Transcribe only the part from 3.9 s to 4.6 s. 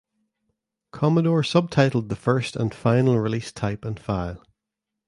File.